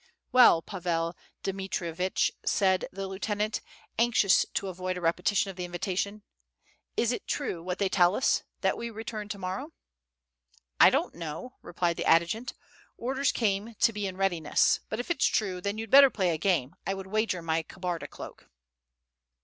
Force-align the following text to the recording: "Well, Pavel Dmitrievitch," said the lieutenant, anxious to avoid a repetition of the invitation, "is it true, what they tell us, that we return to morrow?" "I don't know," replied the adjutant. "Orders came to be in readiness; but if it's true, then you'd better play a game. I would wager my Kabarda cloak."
"Well, 0.31 0.63
Pavel 0.63 1.15
Dmitrievitch," 1.43 2.31
said 2.43 2.87
the 2.91 3.05
lieutenant, 3.07 3.61
anxious 3.99 4.47
to 4.55 4.67
avoid 4.67 4.97
a 4.97 4.99
repetition 5.01 5.51
of 5.51 5.57
the 5.57 5.63
invitation, 5.63 6.23
"is 6.97 7.11
it 7.11 7.27
true, 7.27 7.61
what 7.61 7.77
they 7.77 7.87
tell 7.87 8.15
us, 8.15 8.41
that 8.61 8.79
we 8.79 8.89
return 8.89 9.29
to 9.29 9.37
morrow?" 9.37 9.73
"I 10.79 10.89
don't 10.89 11.13
know," 11.13 11.53
replied 11.61 11.97
the 11.97 12.05
adjutant. 12.05 12.55
"Orders 12.97 13.31
came 13.31 13.75
to 13.75 13.93
be 13.93 14.07
in 14.07 14.17
readiness; 14.17 14.79
but 14.89 14.99
if 14.99 15.11
it's 15.11 15.27
true, 15.27 15.61
then 15.61 15.77
you'd 15.77 15.91
better 15.91 16.09
play 16.09 16.31
a 16.31 16.37
game. 16.39 16.75
I 16.87 16.95
would 16.95 17.05
wager 17.05 17.43
my 17.43 17.61
Kabarda 17.61 18.07
cloak." 18.09 18.49